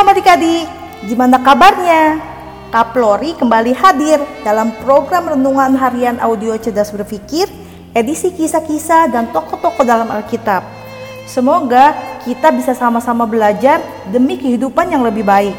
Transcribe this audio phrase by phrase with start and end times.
[0.00, 0.64] Shalom adik-adik,
[1.12, 2.16] gimana kabarnya?
[2.72, 7.44] Kaplori kembali hadir dalam program Renungan Harian Audio Cerdas Berpikir,
[7.92, 10.64] edisi kisah-kisah dan tokoh-tokoh dalam Alkitab.
[11.28, 11.92] Semoga
[12.24, 15.52] kita bisa sama-sama belajar demi kehidupan yang lebih baik.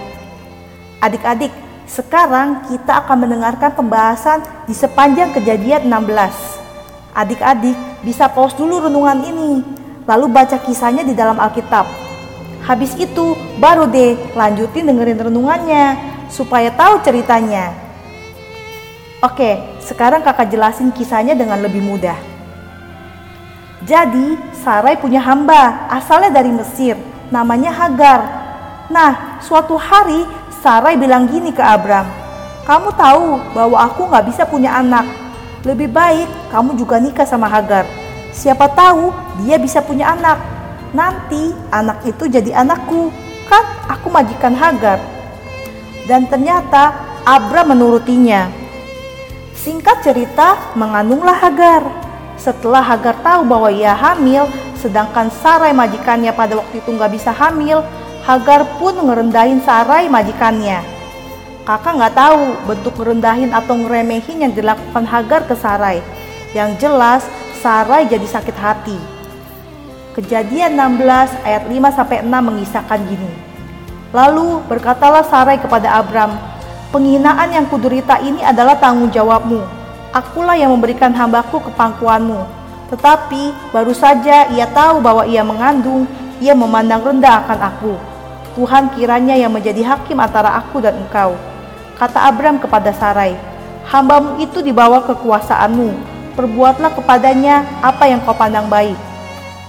[1.06, 1.54] Adik-adik,
[1.86, 7.14] sekarang kita akan mendengarkan pembahasan di sepanjang kejadian 16.
[7.14, 9.62] Adik-adik bisa pause dulu renungan ini,
[10.10, 12.01] lalu baca kisahnya di dalam Alkitab
[12.72, 16.00] Habis itu baru deh lanjutin dengerin renungannya
[16.32, 17.76] supaya tahu ceritanya.
[19.20, 22.16] Oke, sekarang kakak jelasin kisahnya dengan lebih mudah.
[23.84, 26.96] Jadi, Sarai punya hamba asalnya dari Mesir,
[27.28, 28.24] namanya Hagar.
[28.88, 30.24] Nah, suatu hari
[30.64, 32.08] Sarai bilang gini ke Abram,
[32.64, 35.12] kamu tahu bahwa aku nggak bisa punya anak.
[35.68, 37.84] Lebih baik kamu juga nikah sama Hagar.
[38.32, 39.12] Siapa tahu
[39.44, 40.61] dia bisa punya anak
[40.92, 43.12] nanti anak itu jadi anakku,
[43.48, 45.00] kan aku majikan Hagar.
[46.08, 48.50] Dan ternyata Abra menurutinya.
[49.54, 51.86] Singkat cerita, mengandunglah Hagar.
[52.34, 57.86] Setelah Hagar tahu bahwa ia hamil, sedangkan Sarai majikannya pada waktu itu nggak bisa hamil,
[58.26, 60.82] Hagar pun ngerendahin Sarai majikannya.
[61.62, 66.02] Kakak nggak tahu bentuk ngerendahin atau ngeremehin yang dilakukan Hagar ke Sarai.
[66.58, 67.22] Yang jelas,
[67.62, 69.21] Sarai jadi sakit hati.
[70.12, 73.32] Kejadian 16 ayat 5 sampai 6 mengisahkan gini.
[74.12, 76.36] Lalu berkatalah Sarai kepada Abram,
[76.92, 79.64] "Penghinaan yang kuderita ini adalah tanggung jawabmu.
[80.12, 82.44] Akulah yang memberikan hambaku ke pangkuanmu."
[82.92, 86.04] Tetapi baru saja ia tahu bahwa ia mengandung,
[86.44, 87.96] ia memandang rendah akan aku.
[88.60, 91.40] Tuhan kiranya yang menjadi hakim antara aku dan engkau.
[91.96, 93.40] Kata Abram kepada Sarai,
[93.88, 95.96] "Hambamu itu dibawa kekuasaanmu.
[96.36, 99.11] Perbuatlah kepadanya apa yang kau pandang baik."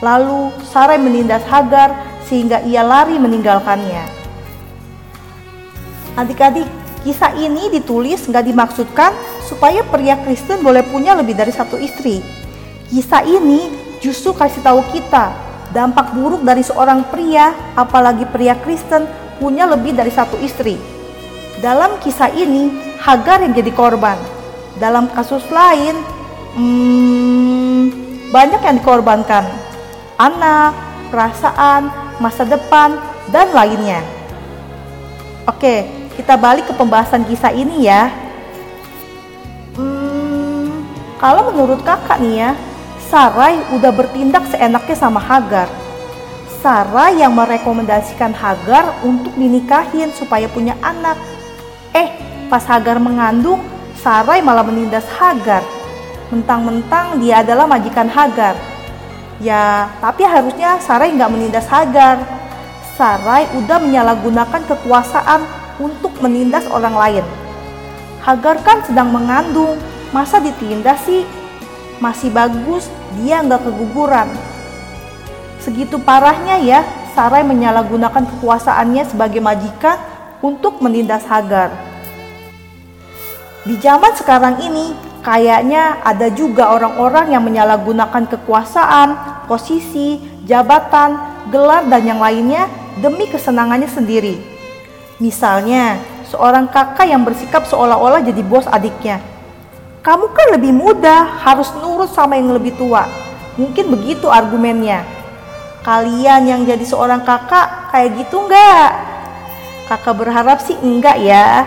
[0.02, 1.94] Lalu Sarai menindas Hagar
[2.26, 4.02] sehingga ia lari meninggalkannya.
[6.18, 6.66] Adik-adik,
[7.06, 9.14] kisah ini ditulis nggak dimaksudkan
[9.46, 12.18] supaya pria Kristen boleh punya lebih dari satu istri.
[12.90, 13.70] Kisah ini
[14.02, 15.30] justru kasih tahu kita
[15.70, 19.06] dampak buruk dari seorang pria, apalagi pria Kristen,
[19.38, 20.76] punya lebih dari satu istri.
[21.62, 24.18] Dalam kisah ini, Hagar yang jadi korban.
[24.82, 25.94] Dalam kasus lain,
[26.58, 27.82] hmm,
[28.34, 29.61] banyak yang dikorbankan
[30.22, 30.72] anak,
[31.10, 31.90] perasaan,
[32.22, 32.94] masa depan,
[33.34, 33.98] dan lainnya.
[35.50, 38.14] Oke, kita balik ke pembahasan kisah ini ya.
[39.74, 40.86] Hmm,
[41.18, 42.50] kalau menurut kakak nih ya,
[43.10, 45.68] Sarai udah bertindak seenaknya sama Hagar.
[46.62, 51.18] Sarai yang merekomendasikan Hagar untuk dinikahin supaya punya anak.
[51.92, 52.08] Eh,
[52.46, 53.60] pas Hagar mengandung,
[53.98, 55.60] Sarai malah menindas Hagar.
[56.32, 58.71] Mentang-mentang dia adalah majikan Hagar.
[59.40, 62.20] Ya, tapi harusnya Sarai nggak menindas Hagar.
[62.98, 65.40] Sarai udah menyalahgunakan kekuasaan
[65.80, 67.24] untuk menindas orang lain.
[68.20, 69.80] Hagar kan sedang mengandung,
[70.12, 71.24] masa ditindas sih?
[71.98, 74.28] Masih bagus dia nggak keguguran.
[75.62, 76.80] Segitu parahnya ya,
[77.14, 79.96] Sarai menyalahgunakan kekuasaannya sebagai majikan
[80.42, 81.72] untuk menindas Hagar.
[83.62, 84.90] Di zaman sekarang ini,
[85.22, 89.08] kayaknya ada juga orang-orang yang menyalahgunakan kekuasaan
[89.46, 91.16] posisi, jabatan,
[91.48, 92.66] gelar, dan yang lainnya
[92.98, 94.42] demi kesenangannya sendiri.
[95.22, 99.22] Misalnya, seorang kakak yang bersikap seolah-olah jadi bos adiknya.
[100.02, 103.06] Kamu kan lebih muda, harus nurut sama yang lebih tua.
[103.54, 105.06] Mungkin begitu argumennya.
[105.86, 108.90] Kalian yang jadi seorang kakak kayak gitu enggak?
[109.86, 111.62] Kakak berharap sih enggak ya.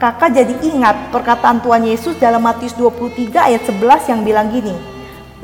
[0.00, 4.72] Kakak jadi ingat perkataan Tuhan Yesus dalam Matius 23 ayat 11 yang bilang gini.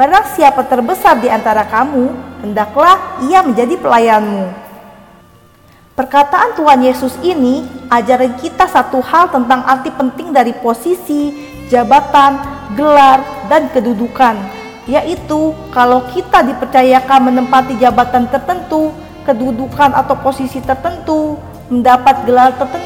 [0.01, 4.49] Barang siapa terbesar di antara kamu, hendaklah ia menjadi pelayanmu.
[5.93, 11.37] Perkataan Tuhan Yesus ini ajaran kita satu hal tentang arti penting dari posisi,
[11.69, 12.41] jabatan,
[12.81, 13.21] gelar,
[13.53, 14.41] dan kedudukan,
[14.89, 18.89] yaitu kalau kita dipercayakan menempati jabatan tertentu,
[19.29, 21.37] kedudukan atau posisi tertentu,
[21.69, 22.86] mendapat gelar tertentu,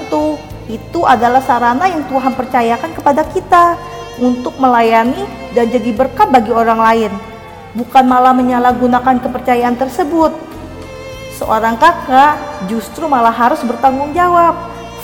[0.78, 3.75] itu adalah sarana yang Tuhan percayakan kepada kita
[4.22, 5.26] untuk melayani
[5.56, 7.12] dan jadi berkat bagi orang lain,
[7.75, 10.31] bukan malah menyalahgunakan kepercayaan tersebut.
[11.40, 12.37] Seorang kakak
[12.69, 14.55] justru malah harus bertanggung jawab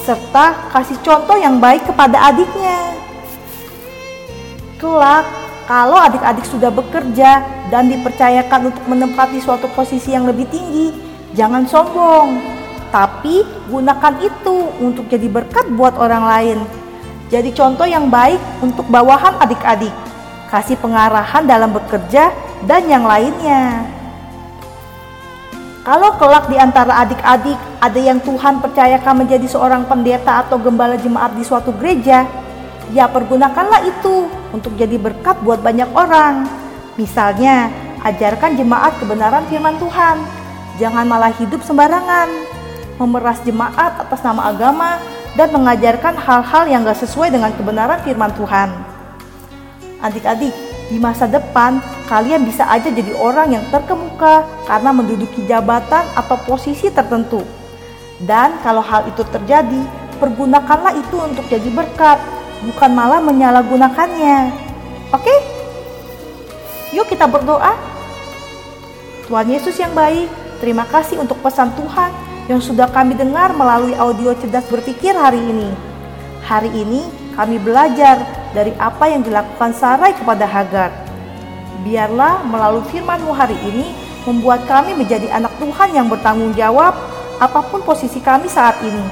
[0.04, 2.94] serta kasih contoh yang baik kepada adiknya.
[4.76, 5.24] Kelak,
[5.66, 7.42] kalau adik-adik sudah bekerja
[7.72, 10.92] dan dipercayakan untuk menempati suatu posisi yang lebih tinggi,
[11.32, 12.55] jangan sombong,
[12.94, 16.58] tapi gunakan itu untuk jadi berkat buat orang lain
[17.26, 19.90] jadi contoh yang baik untuk bawahan adik-adik,
[20.46, 22.30] kasih pengarahan dalam bekerja,
[22.70, 23.82] dan yang lainnya.
[25.82, 31.34] Kalau kelak di antara adik-adik ada yang Tuhan percayakan menjadi seorang pendeta atau gembala jemaat
[31.34, 32.26] di suatu gereja,
[32.94, 36.46] ya pergunakanlah itu untuk jadi berkat buat banyak orang.
[36.94, 37.70] Misalnya,
[38.06, 40.22] ajarkan jemaat kebenaran firman Tuhan.
[40.78, 42.45] Jangan malah hidup sembarangan,
[42.96, 45.00] memeras jemaat atas nama agama,
[45.36, 48.72] dan mengajarkan hal-hal yang gak sesuai dengan kebenaran firman Tuhan.
[50.00, 50.52] Adik-adik,
[50.88, 51.78] di masa depan
[52.08, 57.44] kalian bisa aja jadi orang yang terkemuka karena menduduki jabatan atau posisi tertentu.
[58.16, 59.84] Dan kalau hal itu terjadi,
[60.16, 62.16] pergunakanlah itu untuk jadi berkat,
[62.64, 64.38] bukan malah menyalahgunakannya.
[65.12, 65.36] Oke?
[66.96, 67.76] Yuk kita berdoa.
[69.28, 70.32] Tuhan Yesus yang baik,
[70.64, 75.70] terima kasih untuk pesan Tuhan yang sudah kami dengar melalui audio cerdas berpikir hari ini.
[76.46, 77.02] Hari ini
[77.34, 78.22] kami belajar
[78.54, 80.94] dari apa yang dilakukan Sarai kepada Hagar.
[81.82, 83.90] Biarlah melalui firman-Mu hari ini
[84.26, 86.94] membuat kami menjadi anak Tuhan yang bertanggung jawab
[87.42, 89.02] apa pun posisi kami saat ini.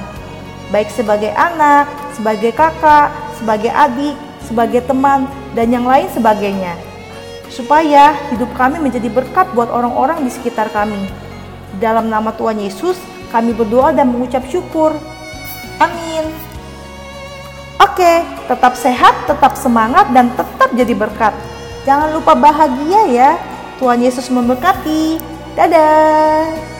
[0.71, 4.15] Baik sebagai anak, sebagai kakak, sebagai adik,
[4.47, 6.73] sebagai teman, dan yang lain sebagainya.
[7.51, 11.07] Supaya hidup kami menjadi berkat buat orang-orang di sekitar kami.
[11.77, 12.97] Dalam nama Tuhan Yesus,
[13.31, 14.95] kami berdoa dan mengucap syukur.
[15.79, 16.25] Amin.
[17.81, 21.35] Oke, tetap sehat, tetap semangat, dan tetap jadi berkat.
[21.85, 23.31] Jangan lupa bahagia ya.
[23.77, 25.19] Tuhan Yesus memberkati.
[25.55, 26.74] Dadah.